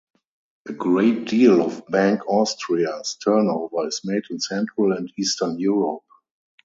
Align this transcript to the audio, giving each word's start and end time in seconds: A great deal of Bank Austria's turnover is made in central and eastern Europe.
A 0.67 0.73
great 0.73 1.25
deal 1.25 1.61
of 1.63 1.85
Bank 1.85 2.27
Austria's 2.27 3.17
turnover 3.23 3.85
is 3.87 4.01
made 4.03 4.23
in 4.31 4.39
central 4.39 4.93
and 4.93 5.13
eastern 5.15 5.59
Europe. 5.59 6.01